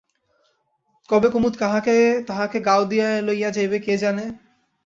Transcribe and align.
কবে 1.09 1.27
কুমুদ 1.29 1.53
তাহাকে 2.27 2.57
গাওদিয়ায় 2.65 3.19
লাইয়া 3.21 3.49
যাইবে 3.51 3.77
কে 3.79 3.93
জানে! 3.97 4.25